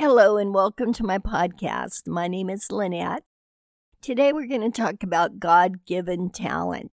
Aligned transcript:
Hello, 0.00 0.38
and 0.38 0.54
welcome 0.54 0.94
to 0.94 1.04
my 1.04 1.18
podcast. 1.18 2.06
My 2.06 2.26
name 2.26 2.48
is 2.48 2.72
Lynette. 2.72 3.22
Today, 4.00 4.32
we're 4.32 4.46
going 4.46 4.62
to 4.62 4.70
talk 4.70 5.02
about 5.02 5.38
God 5.38 5.84
given 5.84 6.30
talent. 6.30 6.90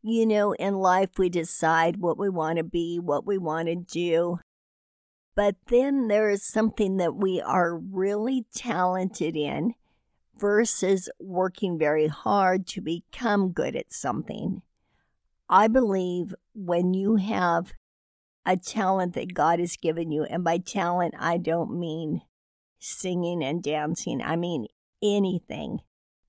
You 0.00 0.24
know, 0.24 0.52
in 0.52 0.76
life, 0.76 1.18
we 1.18 1.28
decide 1.28 1.98
what 1.98 2.16
we 2.16 2.30
want 2.30 2.56
to 2.56 2.64
be, 2.64 2.98
what 2.98 3.26
we 3.26 3.36
want 3.36 3.68
to 3.68 3.76
do. 3.76 4.38
But 5.34 5.56
then 5.66 6.08
there 6.08 6.30
is 6.30 6.42
something 6.42 6.96
that 6.96 7.16
we 7.16 7.38
are 7.38 7.76
really 7.76 8.46
talented 8.54 9.36
in 9.36 9.74
versus 10.38 11.10
working 11.20 11.78
very 11.78 12.06
hard 12.06 12.66
to 12.68 12.80
become 12.80 13.50
good 13.50 13.76
at 13.76 13.92
something. 13.92 14.62
I 15.50 15.68
believe 15.68 16.34
when 16.54 16.94
you 16.94 17.16
have 17.16 17.74
a 18.46 18.56
talent 18.56 19.14
that 19.14 19.34
God 19.34 19.58
has 19.58 19.76
given 19.76 20.10
you. 20.10 20.24
And 20.24 20.44
by 20.44 20.58
talent, 20.58 21.14
I 21.18 21.36
don't 21.36 21.78
mean 21.78 22.22
singing 22.78 23.42
and 23.42 23.62
dancing, 23.62 24.22
I 24.22 24.36
mean 24.36 24.66
anything 25.02 25.80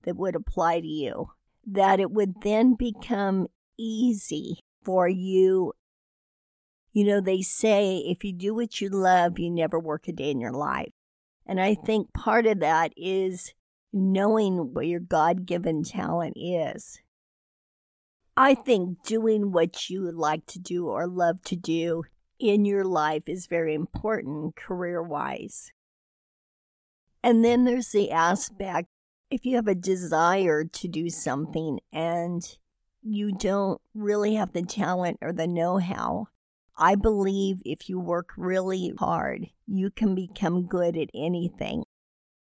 that 0.02 0.16
would 0.16 0.34
apply 0.34 0.80
to 0.80 0.86
you. 0.86 1.30
That 1.66 2.00
it 2.00 2.10
would 2.10 2.42
then 2.42 2.74
become 2.74 3.46
easy 3.78 4.60
for 4.82 5.08
you. 5.08 5.72
You 6.92 7.04
know, 7.04 7.20
they 7.20 7.42
say 7.42 7.98
if 7.98 8.24
you 8.24 8.32
do 8.32 8.54
what 8.54 8.80
you 8.80 8.88
love, 8.88 9.38
you 9.38 9.50
never 9.50 9.78
work 9.78 10.08
a 10.08 10.12
day 10.12 10.30
in 10.30 10.40
your 10.40 10.52
life. 10.52 10.92
And 11.46 11.60
I 11.60 11.74
think 11.74 12.12
part 12.12 12.46
of 12.46 12.60
that 12.60 12.92
is 12.96 13.52
knowing 13.92 14.74
what 14.74 14.86
your 14.86 15.00
God 15.00 15.46
given 15.46 15.82
talent 15.82 16.34
is. 16.36 17.00
I 18.40 18.54
think 18.54 19.02
doing 19.02 19.50
what 19.50 19.90
you 19.90 20.12
like 20.12 20.46
to 20.46 20.60
do 20.60 20.86
or 20.86 21.08
love 21.08 21.42
to 21.46 21.56
do 21.56 22.04
in 22.38 22.64
your 22.64 22.84
life 22.84 23.24
is 23.26 23.48
very 23.48 23.74
important 23.74 24.54
career 24.54 25.02
wise. 25.02 25.72
And 27.20 27.44
then 27.44 27.64
there's 27.64 27.88
the 27.88 28.12
aspect 28.12 28.86
if 29.28 29.44
you 29.44 29.56
have 29.56 29.66
a 29.66 29.74
desire 29.74 30.62
to 30.62 30.86
do 30.86 31.10
something 31.10 31.80
and 31.92 32.40
you 33.02 33.32
don't 33.32 33.80
really 33.92 34.36
have 34.36 34.52
the 34.52 34.62
talent 34.62 35.18
or 35.20 35.32
the 35.32 35.48
know 35.48 35.78
how, 35.78 36.28
I 36.76 36.94
believe 36.94 37.60
if 37.64 37.88
you 37.88 37.98
work 37.98 38.30
really 38.36 38.92
hard, 39.00 39.48
you 39.66 39.90
can 39.90 40.14
become 40.14 40.68
good 40.68 40.96
at 40.96 41.10
anything. 41.12 41.82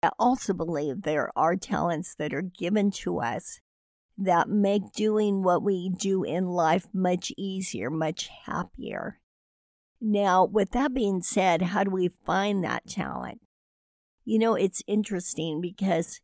I 0.02 0.10
also 0.18 0.52
believe 0.52 1.02
there 1.02 1.30
are 1.36 1.54
talents 1.54 2.16
that 2.18 2.34
are 2.34 2.42
given 2.42 2.90
to 3.02 3.20
us 3.20 3.60
that 4.18 4.48
make 4.48 4.92
doing 4.92 5.42
what 5.42 5.62
we 5.62 5.90
do 5.90 6.24
in 6.24 6.46
life 6.46 6.86
much 6.92 7.32
easier, 7.36 7.90
much 7.90 8.28
happier. 8.46 9.20
Now, 10.00 10.44
with 10.44 10.70
that 10.72 10.94
being 10.94 11.22
said, 11.22 11.62
how 11.62 11.84
do 11.84 11.90
we 11.90 12.08
find 12.08 12.62
that 12.64 12.86
talent? 12.86 13.40
You 14.24 14.38
know, 14.38 14.54
it's 14.54 14.82
interesting 14.86 15.60
because 15.60 16.20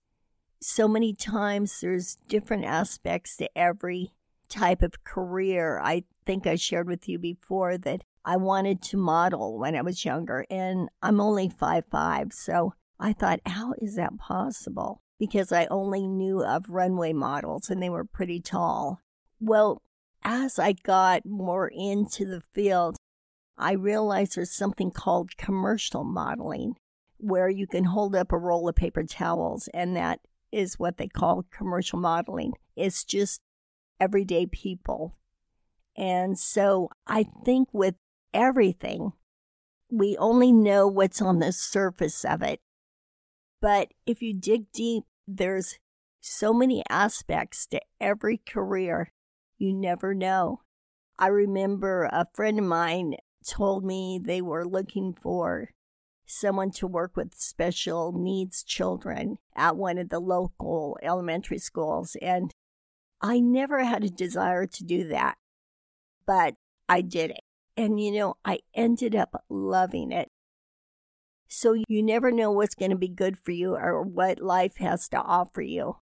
so 0.61 0.89
many 0.89 1.15
times 1.15 1.81
there's 1.81 2.19
different 2.29 2.65
aspects 2.65 3.37
to 3.37 3.49
every 3.57 4.13
type 4.49 4.83
of 4.83 5.05
career. 5.05 5.81
I 5.83 6.05
think 6.25 6.47
I 6.47 6.57
shared 6.57 6.87
with 6.87 7.09
you 7.09 7.19
before 7.19 7.79
that 7.79 8.03
I 8.25 8.37
wanted 8.37 8.83
to 8.83 8.97
model 8.97 9.59
when 9.59 9.75
I 9.75 9.83
was 9.83 10.05
younger, 10.05 10.47
and 10.49 10.89
I'm 11.03 11.21
only 11.21 11.49
five 11.49 11.85
five, 11.91 12.33
so 12.33 12.75
I 13.01 13.13
thought, 13.13 13.41
how 13.45 13.75
is 13.79 13.97
that 13.97 14.17
possible? 14.19 15.03
Because 15.19 15.53
I 15.53 15.67
only 15.67 16.07
knew 16.07 16.45
of 16.45 16.69
runway 16.69 17.13
models 17.13 17.71
and 17.71 17.83
they 17.83 17.91
were 17.91 18.05
pretty 18.05 18.41
tall. 18.41 19.01
Well, 19.41 19.83
as 20.25 20.59
I 20.59 20.73
got 20.73 21.27
more 21.27 21.69
into 21.69 22.25
the 22.25 22.43
field, 22.53 22.97
I 23.57 23.73
realized 23.73 24.37
there's 24.37 24.55
something 24.55 24.91
called 24.91 25.37
commercial 25.37 26.05
modeling 26.05 26.75
where 27.19 27.49
you 27.49 27.67
can 27.67 27.85
hold 27.85 28.17
up 28.17 28.33
a 28.33 28.39
roll 28.39 28.69
of 28.69 28.75
paper 28.75 29.05
towels 29.05 29.69
and 29.73 29.97
that 29.97 30.21
is 30.51 30.79
what 30.79 30.97
they 30.97 31.09
call 31.09 31.45
commercial 31.51 31.99
modeling. 31.99 32.53
It's 32.77 33.05
just 33.05 33.41
everyday 34.01 34.47
people. 34.47 35.17
And 35.97 36.39
so 36.39 36.91
I 37.07 37.27
think 37.45 37.69
with 37.73 37.95
everything, 38.35 39.13
we 39.91 40.17
only 40.17 40.53
know 40.53 40.87
what's 40.87 41.23
on 41.23 41.39
the 41.39 41.53
surface 41.53 42.25
of 42.25 42.43
it. 42.43 42.61
But 43.61 43.93
if 44.07 44.23
you 44.23 44.35
dig 44.35 44.73
deep, 44.73 45.05
there's 45.27 45.79
so 46.21 46.53
many 46.53 46.83
aspects 46.89 47.67
to 47.67 47.81
every 48.01 48.39
career. 48.39 49.13
You 49.59 49.73
never 49.73 50.15
know. 50.15 50.61
I 51.19 51.29
remember 51.29 52.09
a 52.13 52.27
friend 52.35 52.59
of 52.59 52.65
mine 52.65 53.17
told 53.47 53.85
me 53.85 54.21
they 54.23 54.41
were 54.41 54.65
looking 54.65 55.15
for 55.15 55.71
someone 56.27 56.71
to 56.71 56.87
work 56.87 57.17
with 57.17 57.35
special 57.35 58.13
needs 58.13 58.63
children 58.63 59.39
at 59.55 59.77
one 59.77 59.99
of 59.99 60.09
the 60.09 60.21
local 60.21 60.99
elementary 61.03 61.59
schools. 61.59 62.17
And 62.23 62.53
I 63.21 63.39
never 63.41 63.85
had 63.85 64.03
a 64.03 64.11
desire 64.11 64.67
to 64.67 64.85
do 64.85 65.07
that, 65.09 65.37
but 66.27 66.55
I 66.89 67.03
did 67.03 67.31
it. 67.31 67.43
And 67.77 68.01
you 68.01 68.13
know, 68.13 68.35
I 68.45 68.61
ended 68.75 69.15
up 69.15 69.45
loving 69.49 70.11
it. 70.13 70.29
So 71.55 71.75
you 71.87 72.03
never 72.03 72.33
know 72.33 72.51
what's 72.51 72.75
going 72.75 72.93
to 72.93 72.97
be 72.97 73.09
good 73.09 73.37
for 73.37 73.51
you 73.51 73.77
or 73.77 74.03
what 74.03 74.41
life 74.41 74.79
has 74.79 75.07
to 75.11 75.19
offer 75.19 75.61
you. 75.61 75.97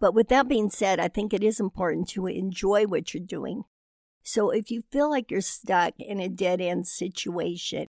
But 0.00 0.14
with 0.14 0.28
that 0.30 0.48
being 0.48 0.68
said, 0.68 0.98
I 0.98 1.06
think 1.06 1.32
it 1.32 1.44
is 1.44 1.60
important 1.60 2.08
to 2.10 2.26
enjoy 2.26 2.86
what 2.86 3.14
you're 3.14 3.24
doing. 3.24 3.62
So 4.24 4.50
if 4.50 4.68
you 4.68 4.82
feel 4.90 5.08
like 5.08 5.30
you're 5.30 5.40
stuck 5.40 5.94
in 6.00 6.18
a 6.18 6.28
dead 6.28 6.60
end 6.60 6.88
situation, 6.88 7.86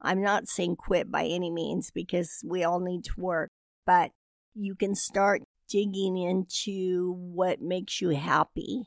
I'm 0.00 0.22
not 0.22 0.46
saying 0.46 0.76
quit 0.76 1.10
by 1.10 1.24
any 1.24 1.50
means 1.50 1.90
because 1.90 2.38
we 2.44 2.62
all 2.62 2.78
need 2.78 3.02
to 3.06 3.14
work, 3.20 3.50
but 3.84 4.12
you 4.54 4.76
can 4.76 4.94
start 4.94 5.42
digging 5.68 6.16
into 6.16 7.12
what 7.18 7.60
makes 7.60 8.00
you 8.00 8.10
happy. 8.10 8.84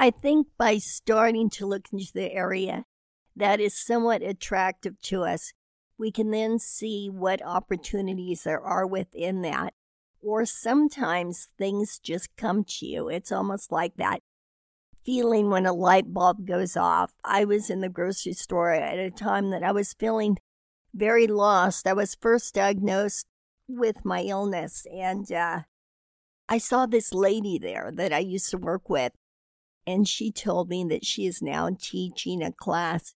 I 0.00 0.10
think 0.10 0.48
by 0.58 0.78
starting 0.78 1.48
to 1.50 1.66
look 1.66 1.86
into 1.92 2.10
the 2.12 2.32
area 2.32 2.86
that 3.36 3.60
is 3.60 3.76
somewhat 3.76 4.22
attractive 4.22 5.00
to 5.02 5.22
us, 5.24 5.52
we 5.98 6.10
can 6.10 6.30
then 6.30 6.58
see 6.58 7.08
what 7.08 7.44
opportunities 7.44 8.44
there 8.44 8.60
are 8.60 8.86
within 8.86 9.42
that. 9.42 9.74
Or 10.20 10.44
sometimes 10.46 11.48
things 11.58 11.98
just 11.98 12.34
come 12.36 12.64
to 12.64 12.86
you. 12.86 13.08
It's 13.08 13.30
almost 13.30 13.70
like 13.70 13.96
that 13.96 14.20
feeling 15.04 15.50
when 15.50 15.66
a 15.66 15.72
light 15.72 16.12
bulb 16.12 16.46
goes 16.46 16.76
off. 16.76 17.12
I 17.22 17.44
was 17.44 17.70
in 17.70 17.80
the 17.80 17.88
grocery 17.88 18.32
store 18.32 18.72
at 18.72 18.98
a 18.98 19.10
time 19.10 19.50
that 19.50 19.62
I 19.62 19.72
was 19.72 19.92
feeling 19.92 20.38
very 20.94 21.26
lost. 21.26 21.86
I 21.86 21.92
was 21.92 22.16
first 22.18 22.54
diagnosed 22.54 23.26
with 23.68 24.04
my 24.04 24.22
illness, 24.22 24.86
and 24.92 25.30
uh, 25.30 25.60
I 26.48 26.58
saw 26.58 26.86
this 26.86 27.12
lady 27.12 27.58
there 27.58 27.90
that 27.94 28.12
I 28.12 28.18
used 28.18 28.50
to 28.50 28.58
work 28.58 28.88
with, 28.88 29.12
and 29.86 30.08
she 30.08 30.30
told 30.30 30.68
me 30.68 30.84
that 30.84 31.04
she 31.04 31.26
is 31.26 31.42
now 31.42 31.70
teaching 31.78 32.42
a 32.42 32.52
class 32.52 33.14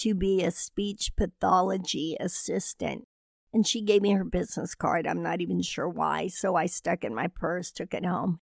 to 0.00 0.14
be 0.14 0.42
a 0.42 0.50
speech 0.50 1.12
pathology 1.16 2.16
assistant. 2.20 3.06
And 3.52 3.66
she 3.66 3.82
gave 3.82 4.02
me 4.02 4.12
her 4.12 4.24
business 4.24 4.74
card. 4.74 5.06
I'm 5.06 5.22
not 5.22 5.40
even 5.40 5.62
sure 5.62 5.88
why. 5.88 6.26
So 6.26 6.56
I 6.56 6.66
stuck 6.66 7.04
it 7.04 7.08
in 7.08 7.14
my 7.14 7.28
purse, 7.28 7.70
took 7.70 7.94
it 7.94 8.04
home. 8.04 8.40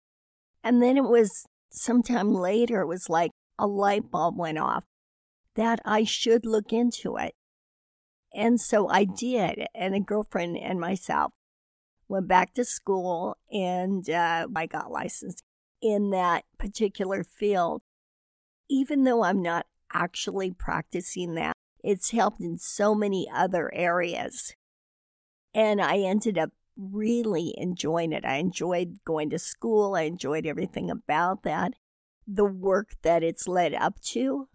And 0.64 0.82
then 0.82 0.96
it 0.96 1.04
was 1.04 1.46
sometime 1.70 2.34
later, 2.34 2.82
it 2.82 2.88
was 2.88 3.10
like 3.10 3.32
a 3.60 3.68
light 3.68 4.10
bulb 4.10 4.38
went 4.38 4.58
off 4.58 4.86
that 5.56 5.80
I 5.84 6.04
should 6.04 6.46
look 6.46 6.72
into 6.72 7.18
it. 7.18 7.34
And 8.34 8.62
so 8.62 8.88
I 8.88 9.04
did. 9.04 9.66
And 9.76 9.94
a 9.94 10.00
girlfriend 10.00 10.58
and 10.58 10.80
myself 10.80 11.34
went 12.08 12.28
back 12.28 12.54
to 12.54 12.64
school 12.64 13.38
and 13.52 14.10
uh, 14.10 14.48
I 14.56 14.66
got 14.66 14.92
licensed 14.92 15.44
in 15.82 16.12
that 16.12 16.46
particular 16.58 17.24
field. 17.24 17.82
Even 18.70 19.04
though 19.04 19.24
I'm 19.24 19.42
not 19.42 19.66
actually 19.94 20.52
practicing 20.52 21.36
that. 21.36 21.54
It's 21.84 22.12
helped 22.12 22.42
in 22.42 22.58
so 22.58 22.94
many 22.94 23.28
other 23.34 23.74
areas. 23.74 24.54
And 25.54 25.82
I 25.82 25.98
ended 25.98 26.38
up 26.38 26.52
really 26.78 27.54
enjoying 27.58 28.14
it. 28.14 28.26
I 28.26 28.38
enjoyed 28.38 29.00
going 29.06 29.30
to 29.32 29.40
school, 29.40 29.96
I 29.96 30.04
enjoyed 30.04 30.46
everything 30.46 30.90
about 30.90 31.44
that, 31.44 31.74
the 32.28 32.46
work 32.46 32.96
that 33.02 33.24
it's 33.24 33.48
led 33.48 33.74
up 33.74 34.00
to. 34.12 34.48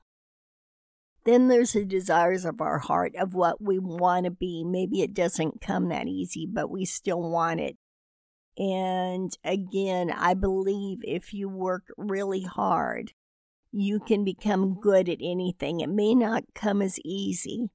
Then 1.25 1.49
there's 1.49 1.73
the 1.73 1.85
desires 1.85 2.45
of 2.45 2.61
our 2.61 2.79
heart 2.79 3.15
of 3.17 3.35
what 3.35 3.61
we 3.61 3.81
want 3.81 4.25
to 4.25 4.31
be. 4.31 4.63
Maybe 4.65 5.03
it 5.03 5.13
doesn't 5.13 5.61
come 5.61 5.89
that 5.89 6.07
easy, 6.07 6.47
but 6.51 6.71
we 6.71 6.85
still 6.85 7.21
want 7.21 7.61
it. 7.61 7.77
And 8.57 9.37
again, 9.45 10.11
I 10.11 10.35
believe 10.35 11.01
if 11.03 11.35
you 11.35 11.49
work 11.49 11.85
really 11.99 12.43
hard, 12.43 13.13
you 13.73 14.01
can 14.01 14.25
become 14.25 14.81
good 14.81 15.09
at 15.09 15.19
anything. 15.21 15.81
It 15.81 15.89
may 15.89 16.15
not 16.15 16.45
come 16.55 16.81
as 16.81 16.99
easy, 17.05 17.71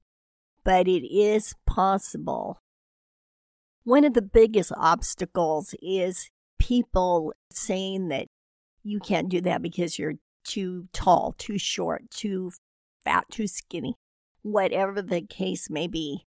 but 0.64 0.88
it 0.88 1.06
is 1.06 1.54
possible. 1.66 2.60
One 3.84 4.04
of 4.04 4.14
the 4.14 4.22
biggest 4.22 4.72
obstacles 4.76 5.74
is 5.82 6.30
people 6.58 7.32
saying 7.52 8.08
that 8.08 8.26
you 8.82 9.00
can't 9.00 9.28
do 9.28 9.40
that 9.42 9.62
because 9.62 9.98
you're 9.98 10.14
too 10.44 10.88
tall, 10.92 11.34
too 11.38 11.58
short, 11.58 12.10
too 12.10 12.52
fat, 13.04 13.24
too 13.30 13.46
skinny, 13.46 13.94
whatever 14.42 15.02
the 15.02 15.22
case 15.22 15.68
may 15.70 15.86
be. 15.86 16.26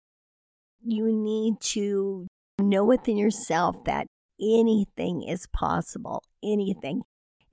you 0.85 1.11
need 1.11 1.61
to 1.61 2.27
know 2.59 2.83
within 2.83 3.17
yourself 3.17 3.83
that 3.85 4.07
anything 4.39 5.23
is 5.23 5.47
possible, 5.53 6.21
anything. 6.43 7.01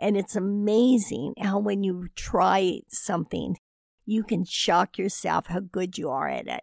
And 0.01 0.17
it's 0.17 0.35
amazing 0.35 1.35
how 1.39 1.59
when 1.59 1.85
you 1.85 2.09
try 2.17 2.81
something, 2.89 3.57
you 4.07 4.25
can 4.25 4.45
shock 4.45 4.97
yourself 4.97 5.49
how 5.49 5.61
good 5.61 5.99
you 5.99 6.09
are 6.09 6.27
at 6.27 6.49
it. 6.49 6.63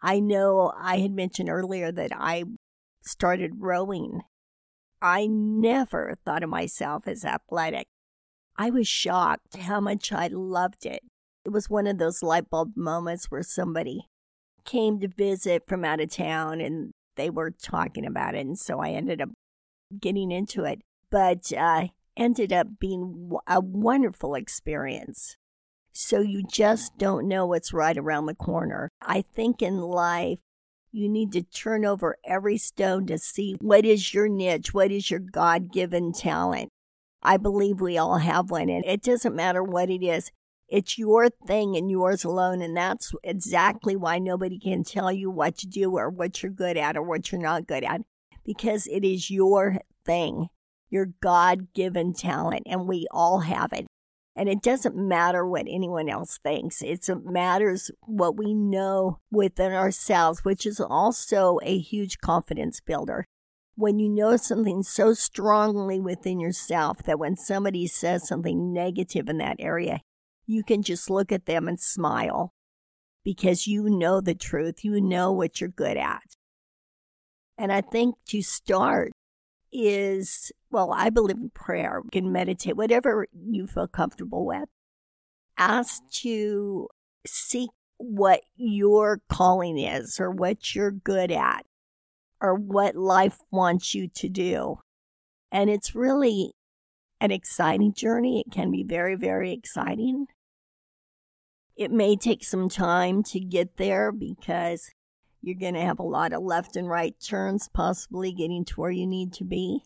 I 0.00 0.20
know 0.20 0.72
I 0.78 0.98
had 0.98 1.10
mentioned 1.10 1.48
earlier 1.48 1.90
that 1.90 2.12
I 2.14 2.44
started 3.02 3.54
rowing. 3.58 4.20
I 5.02 5.26
never 5.26 6.14
thought 6.24 6.44
of 6.44 6.50
myself 6.50 7.08
as 7.08 7.24
athletic. 7.24 7.86
I 8.56 8.70
was 8.70 8.86
shocked 8.86 9.56
how 9.56 9.80
much 9.80 10.12
I 10.12 10.28
loved 10.28 10.86
it. 10.86 11.02
It 11.44 11.50
was 11.50 11.68
one 11.68 11.88
of 11.88 11.98
those 11.98 12.22
light 12.22 12.48
bulb 12.48 12.76
moments 12.76 13.30
where 13.30 13.42
somebody 13.42 14.08
came 14.64 15.00
to 15.00 15.08
visit 15.08 15.64
from 15.66 15.84
out 15.84 16.00
of 16.00 16.10
town 16.10 16.60
and 16.60 16.92
they 17.16 17.30
were 17.30 17.50
talking 17.50 18.06
about 18.06 18.36
it. 18.36 18.46
And 18.46 18.58
so 18.58 18.78
I 18.78 18.90
ended 18.90 19.20
up 19.20 19.30
getting 20.00 20.30
into 20.30 20.64
it, 20.64 20.82
but 21.10 21.52
uh, 21.52 21.88
ended 22.16 22.52
up 22.52 22.78
being 22.78 23.30
a 23.46 23.60
wonderful 23.60 24.34
experience. 24.34 25.36
So 25.92 26.20
you 26.20 26.42
just 26.50 26.98
don't 26.98 27.28
know 27.28 27.46
what's 27.46 27.72
right 27.72 27.96
around 27.96 28.26
the 28.26 28.34
corner. 28.34 28.88
I 29.00 29.22
think 29.34 29.62
in 29.62 29.78
life, 29.80 30.40
you 30.90 31.08
need 31.08 31.32
to 31.32 31.42
turn 31.42 31.84
over 31.84 32.16
every 32.24 32.56
stone 32.56 33.06
to 33.06 33.18
see 33.18 33.56
what 33.60 33.84
is 33.84 34.14
your 34.14 34.28
niche, 34.28 34.72
what 34.72 34.90
is 34.90 35.10
your 35.10 35.20
God 35.20 35.72
given 35.72 36.12
talent. 36.12 36.70
I 37.22 37.36
believe 37.36 37.80
we 37.80 37.96
all 37.96 38.18
have 38.18 38.50
one, 38.50 38.68
and 38.68 38.84
it 38.84 39.02
doesn't 39.02 39.34
matter 39.34 39.62
what 39.62 39.88
it 39.88 40.04
is. 40.04 40.30
It's 40.68 40.98
your 40.98 41.30
thing 41.30 41.76
and 41.76 41.90
yours 41.90 42.24
alone. 42.24 42.60
And 42.62 42.76
that's 42.76 43.12
exactly 43.22 43.96
why 43.96 44.18
nobody 44.18 44.58
can 44.58 44.84
tell 44.84 45.12
you 45.12 45.30
what 45.30 45.56
to 45.58 45.66
do 45.66 45.96
or 45.96 46.10
what 46.10 46.42
you're 46.42 46.52
good 46.52 46.76
at 46.76 46.96
or 46.96 47.02
what 47.02 47.30
you're 47.30 47.40
not 47.40 47.66
good 47.66 47.84
at 47.84 48.02
because 48.44 48.86
it 48.86 49.04
is 49.04 49.30
your 49.30 49.78
thing, 50.04 50.48
your 50.94 51.08
God 51.20 51.74
given 51.74 52.14
talent, 52.14 52.62
and 52.66 52.86
we 52.86 53.06
all 53.10 53.40
have 53.40 53.72
it. 53.72 53.86
And 54.36 54.48
it 54.48 54.62
doesn't 54.62 54.96
matter 54.96 55.46
what 55.46 55.66
anyone 55.68 56.08
else 56.08 56.38
thinks. 56.42 56.82
It 56.82 57.06
matters 57.24 57.90
what 58.00 58.36
we 58.36 58.54
know 58.54 59.18
within 59.30 59.72
ourselves, 59.72 60.44
which 60.44 60.64
is 60.64 60.80
also 60.80 61.58
a 61.62 61.78
huge 61.78 62.18
confidence 62.18 62.80
builder. 62.80 63.24
When 63.76 63.98
you 63.98 64.08
know 64.08 64.36
something 64.36 64.82
so 64.84 65.14
strongly 65.14 66.00
within 66.00 66.40
yourself 66.40 67.02
that 67.04 67.18
when 67.18 67.36
somebody 67.36 67.86
says 67.88 68.26
something 68.26 68.72
negative 68.72 69.28
in 69.28 69.38
that 69.38 69.56
area, 69.58 70.00
you 70.46 70.62
can 70.62 70.82
just 70.82 71.10
look 71.10 71.32
at 71.32 71.46
them 71.46 71.66
and 71.66 71.80
smile 71.80 72.52
because 73.24 73.66
you 73.66 73.84
know 73.84 74.20
the 74.20 74.34
truth. 74.34 74.84
You 74.84 75.00
know 75.00 75.32
what 75.32 75.60
you're 75.60 75.70
good 75.70 75.96
at. 75.96 76.36
And 77.58 77.72
I 77.72 77.80
think 77.80 78.16
to 78.28 78.42
start 78.42 79.12
is, 79.72 80.52
well, 80.74 80.92
I 80.92 81.08
believe 81.08 81.36
in 81.36 81.50
prayer. 81.50 82.00
You 82.02 82.10
can 82.10 82.32
meditate, 82.32 82.76
whatever 82.76 83.28
you 83.32 83.68
feel 83.68 83.86
comfortable 83.86 84.44
with. 84.44 84.68
Ask 85.56 86.02
to 86.22 86.88
seek 87.24 87.70
what 87.96 88.40
your 88.56 89.20
calling 89.28 89.78
is 89.78 90.18
or 90.18 90.32
what 90.32 90.74
you're 90.74 90.90
good 90.90 91.30
at 91.30 91.64
or 92.40 92.56
what 92.56 92.96
life 92.96 93.38
wants 93.52 93.94
you 93.94 94.08
to 94.16 94.28
do. 94.28 94.80
And 95.52 95.70
it's 95.70 95.94
really 95.94 96.54
an 97.20 97.30
exciting 97.30 97.94
journey. 97.94 98.42
It 98.44 98.52
can 98.52 98.72
be 98.72 98.82
very, 98.82 99.14
very 99.14 99.52
exciting. 99.52 100.26
It 101.76 101.92
may 101.92 102.16
take 102.16 102.42
some 102.42 102.68
time 102.68 103.22
to 103.24 103.38
get 103.38 103.76
there 103.76 104.10
because 104.10 104.90
you're 105.40 105.54
going 105.54 105.74
to 105.74 105.80
have 105.80 106.00
a 106.00 106.02
lot 106.02 106.32
of 106.32 106.42
left 106.42 106.74
and 106.74 106.88
right 106.88 107.14
turns, 107.24 107.68
possibly 107.72 108.32
getting 108.32 108.64
to 108.64 108.80
where 108.80 108.90
you 108.90 109.06
need 109.06 109.32
to 109.34 109.44
be. 109.44 109.82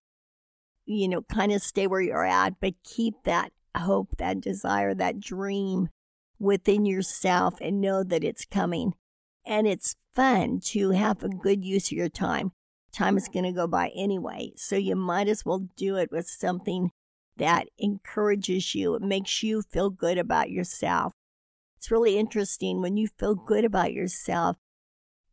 You 0.91 1.09
know, 1.09 1.23
kind 1.23 1.53
of 1.53 1.61
stay 1.61 1.87
where 1.87 2.01
you're 2.01 2.25
at, 2.25 2.61
but 2.61 2.83
keep 2.83 3.25
that 3.25 3.53
hope, 3.77 4.17
that 4.17 4.41
desire, 4.41 4.95
that 4.95 5.21
dream 5.21 5.91
within 6.39 6.87
yourself 6.87 7.55
and 7.61 7.81
know 7.81 8.03
that 8.03 8.25
it's 8.25 8.47
coming. 8.47 8.95
And 9.47 9.67
it's 9.67 9.97
fun 10.15 10.61
to 10.67 10.91
have 10.91 11.23
a 11.23 11.29
good 11.29 11.63
use 11.63 11.93
of 11.93 11.99
your 11.99 12.09
time. 12.09 12.53
Time 12.91 13.19
is 13.19 13.29
going 13.29 13.45
to 13.45 13.53
go 13.53 13.67
by 13.67 13.93
anyway, 13.95 14.53
so 14.57 14.77
you 14.77 14.97
might 14.97 15.29
as 15.29 15.45
well 15.45 15.69
do 15.77 15.97
it 15.97 16.11
with 16.11 16.27
something 16.27 16.91
that 17.37 17.69
encourages 17.79 18.75
you, 18.75 18.95
it 18.95 19.03
makes 19.03 19.43
you 19.43 19.63
feel 19.63 19.91
good 19.91 20.19
about 20.19 20.51
yourself. 20.51 21.13
It's 21.77 21.91
really 21.91 22.19
interesting 22.19 22.81
when 22.83 22.97
you 22.97 23.09
feel 23.19 23.35
good 23.35 23.65
about 23.65 23.93
yourself, 23.93 24.57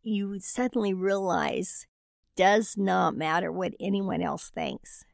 you 0.04 0.40
suddenly 0.40 0.94
realize 0.94 1.88
does 2.36 2.76
not 2.78 3.16
matter 3.16 3.52
what 3.52 3.74
anyone 3.80 4.22
else 4.22 4.50
thinks. 4.50 5.06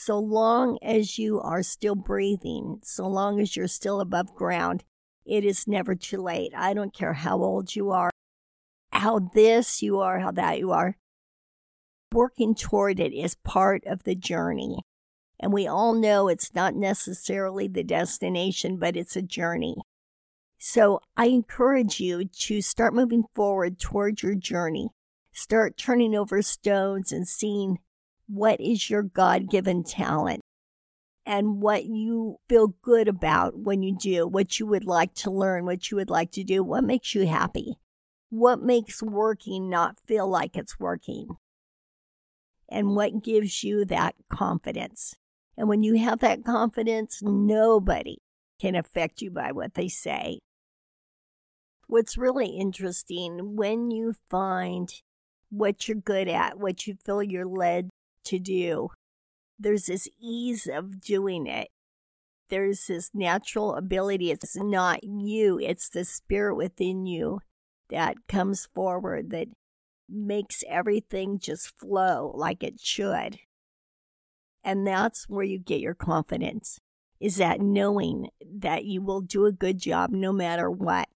So 0.00 0.16
long 0.16 0.78
as 0.80 1.18
you 1.18 1.40
are 1.40 1.64
still 1.64 1.96
breathing, 1.96 2.78
so 2.84 3.08
long 3.08 3.40
as 3.40 3.56
you're 3.56 3.66
still 3.66 4.00
above 4.00 4.32
ground, 4.32 4.84
it 5.26 5.44
is 5.44 5.66
never 5.66 5.96
too 5.96 6.22
late. 6.22 6.52
I 6.56 6.72
don't 6.72 6.94
care 6.94 7.14
how 7.14 7.42
old 7.42 7.74
you 7.74 7.90
are, 7.90 8.10
how 8.92 9.18
this 9.34 9.82
you 9.82 9.98
are, 9.98 10.20
how 10.20 10.30
that 10.30 10.60
you 10.60 10.70
are. 10.70 10.96
Working 12.12 12.54
toward 12.54 13.00
it 13.00 13.12
is 13.12 13.34
part 13.42 13.82
of 13.86 14.04
the 14.04 14.14
journey. 14.14 14.78
And 15.40 15.52
we 15.52 15.66
all 15.66 15.94
know 15.94 16.28
it's 16.28 16.54
not 16.54 16.76
necessarily 16.76 17.66
the 17.66 17.82
destination, 17.82 18.76
but 18.76 18.96
it's 18.96 19.16
a 19.16 19.20
journey. 19.20 19.74
So 20.58 21.00
I 21.16 21.26
encourage 21.26 21.98
you 21.98 22.24
to 22.24 22.62
start 22.62 22.94
moving 22.94 23.24
forward 23.34 23.80
towards 23.80 24.22
your 24.22 24.36
journey. 24.36 24.90
Start 25.32 25.76
turning 25.76 26.14
over 26.14 26.40
stones 26.40 27.10
and 27.10 27.26
seeing 27.26 27.80
what 28.28 28.60
is 28.60 28.90
your 28.90 29.02
God 29.02 29.50
given 29.50 29.82
talent 29.82 30.42
and 31.24 31.60
what 31.60 31.86
you 31.86 32.36
feel 32.48 32.68
good 32.82 33.08
about 33.08 33.58
when 33.58 33.82
you 33.82 33.96
do, 33.96 34.26
what 34.26 34.58
you 34.58 34.66
would 34.66 34.84
like 34.84 35.14
to 35.14 35.30
learn, 35.30 35.64
what 35.64 35.90
you 35.90 35.96
would 35.96 36.10
like 36.10 36.30
to 36.32 36.44
do, 36.44 36.62
what 36.62 36.84
makes 36.84 37.14
you 37.14 37.26
happy, 37.26 37.76
what 38.30 38.62
makes 38.62 39.02
working 39.02 39.68
not 39.68 39.96
feel 40.06 40.28
like 40.28 40.56
it's 40.56 40.78
working, 40.78 41.28
and 42.68 42.94
what 42.94 43.22
gives 43.22 43.64
you 43.64 43.84
that 43.86 44.14
confidence. 44.30 45.14
And 45.56 45.68
when 45.68 45.82
you 45.82 45.98
have 45.98 46.20
that 46.20 46.44
confidence, 46.44 47.20
nobody 47.22 48.18
can 48.60 48.74
affect 48.74 49.20
you 49.20 49.30
by 49.30 49.52
what 49.52 49.74
they 49.74 49.88
say. 49.88 50.38
What's 51.86 52.18
really 52.18 52.58
interesting 52.58 53.56
when 53.56 53.90
you 53.90 54.14
find 54.30 54.92
what 55.50 55.88
you're 55.88 55.96
good 55.96 56.28
at, 56.28 56.58
what 56.58 56.86
you 56.86 56.96
feel 57.04 57.22
you're 57.22 57.46
led 57.46 57.88
to 58.28 58.38
do, 58.38 58.88
there's 59.58 59.86
this 59.86 60.08
ease 60.20 60.66
of 60.66 61.00
doing 61.00 61.46
it. 61.46 61.68
There's 62.48 62.86
this 62.86 63.10
natural 63.12 63.74
ability. 63.74 64.30
It's 64.30 64.56
not 64.56 65.04
you, 65.04 65.58
it's 65.58 65.88
the 65.88 66.04
spirit 66.04 66.56
within 66.56 67.06
you 67.06 67.40
that 67.90 68.26
comes 68.28 68.68
forward 68.74 69.30
that 69.30 69.48
makes 70.08 70.64
everything 70.68 71.38
just 71.38 71.76
flow 71.78 72.32
like 72.34 72.62
it 72.62 72.80
should. 72.80 73.38
And 74.64 74.86
that's 74.86 75.28
where 75.28 75.44
you 75.44 75.58
get 75.58 75.80
your 75.80 75.94
confidence 75.94 76.78
is 77.20 77.36
that 77.36 77.60
knowing 77.60 78.28
that 78.40 78.84
you 78.84 79.02
will 79.02 79.20
do 79.20 79.44
a 79.44 79.52
good 79.52 79.78
job 79.78 80.10
no 80.10 80.32
matter 80.32 80.70
what. 80.70 81.08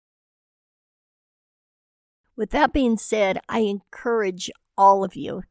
With 2.37 2.51
that 2.51 2.73
being 2.73 2.99
said, 2.99 3.39
I 3.49 3.61
encourage 3.61 4.51
all 4.77 5.05
of 5.05 5.15
you, 5.15 5.43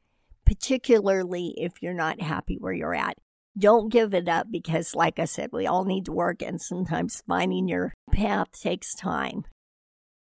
particularly 0.51 1.53
if 1.55 1.81
you're 1.81 1.93
not 1.93 2.20
happy 2.20 2.58
where 2.60 2.74
you're 2.74 2.93
at, 2.93 3.15
don't 3.58 3.89
give 3.89 4.13
it 4.13 4.27
up 4.27 4.48
because, 4.51 4.93
like 4.93 5.17
I 5.17 5.24
said, 5.24 5.51
we 5.53 5.65
all 5.65 5.86
need 5.86 6.03
to 6.05 6.12
work, 6.12 6.41
and 6.41 6.62
sometimes 6.62 7.24
finding 7.25 7.70
your 7.70 7.93
path 8.12 8.51
takes 8.51 8.93
time. 8.93 9.43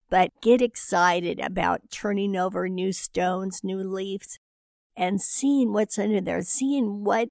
But 0.09 0.29
get 0.41 0.61
excited 0.61 1.41
about 1.41 1.91
turning 1.91 2.37
over 2.37 2.69
new 2.69 2.93
stones, 2.93 3.59
new 3.61 3.79
leaves, 3.79 4.39
and 4.95 5.21
seeing 5.21 5.73
what's 5.73 5.99
under 5.99 6.21
there, 6.21 6.43
seeing 6.43 7.03
what 7.03 7.27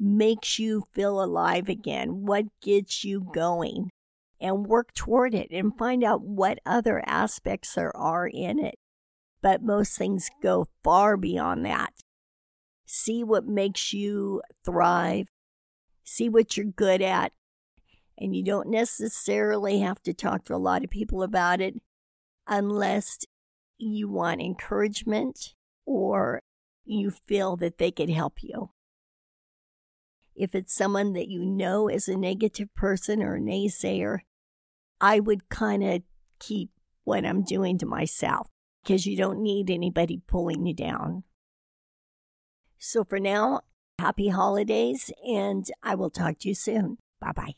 makes 0.00 0.58
you 0.58 0.84
feel 0.94 1.22
alive 1.22 1.68
again, 1.68 2.24
what 2.24 2.46
gets 2.62 3.04
you 3.04 3.28
going 3.34 3.90
and 4.40 4.66
work 4.66 4.94
toward 4.94 5.34
it 5.34 5.48
and 5.50 5.76
find 5.76 6.02
out 6.02 6.22
what 6.22 6.60
other 6.64 7.02
aspects 7.04 7.74
there 7.74 7.94
are 7.94 8.26
in 8.26 8.58
it. 8.58 8.76
But 9.42 9.62
most 9.62 9.98
things 9.98 10.30
go 10.42 10.68
far 10.82 11.18
beyond 11.18 11.66
that. 11.66 11.92
See 12.94 13.24
what 13.24 13.46
makes 13.46 13.94
you 13.94 14.42
thrive, 14.66 15.28
see 16.04 16.28
what 16.28 16.58
you're 16.58 16.66
good 16.66 17.00
at, 17.00 17.32
and 18.18 18.36
you 18.36 18.44
don't 18.44 18.68
necessarily 18.68 19.78
have 19.78 20.02
to 20.02 20.12
talk 20.12 20.44
to 20.44 20.54
a 20.54 20.56
lot 20.56 20.84
of 20.84 20.90
people 20.90 21.22
about 21.22 21.62
it 21.62 21.80
unless 22.46 23.20
you 23.78 24.10
want 24.10 24.42
encouragement 24.42 25.54
or 25.86 26.42
you 26.84 27.10
feel 27.10 27.56
that 27.56 27.78
they 27.78 27.90
could 27.90 28.10
help 28.10 28.42
you. 28.42 28.72
If 30.36 30.54
it's 30.54 30.74
someone 30.74 31.14
that 31.14 31.28
you 31.28 31.46
know 31.46 31.88
is 31.88 32.08
a 32.08 32.16
negative 32.18 32.74
person 32.74 33.22
or 33.22 33.36
a 33.36 33.40
naysayer, 33.40 34.18
I 35.00 35.18
would 35.18 35.48
kind 35.48 35.82
of 35.82 36.02
keep 36.38 36.72
what 37.04 37.24
I'm 37.24 37.42
doing 37.42 37.78
to 37.78 37.86
myself. 37.86 38.48
because 38.82 39.06
you 39.06 39.16
don't 39.16 39.42
need 39.42 39.70
anybody 39.70 40.20
pulling 40.26 40.66
you 40.66 40.74
down. 40.74 41.24
So 42.84 43.04
for 43.04 43.20
now, 43.20 43.60
happy 44.00 44.28
holidays, 44.28 45.12
and 45.24 45.64
I 45.84 45.94
will 45.94 46.10
talk 46.10 46.40
to 46.40 46.48
you 46.48 46.54
soon. 46.54 46.98
Bye 47.20 47.30
bye. 47.30 47.54